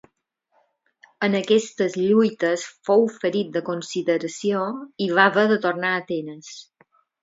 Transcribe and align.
En 1.27 1.37
aquestes 1.39 1.99
lluites 1.99 2.65
fou 2.91 3.07
ferit 3.19 3.55
de 3.61 3.65
consideració 3.71 4.67
i 5.09 5.15
va 5.21 5.31
haver 5.31 5.49
de 5.57 5.63
tornar 5.71 5.97
a 5.97 6.05
Atenes. 6.07 6.55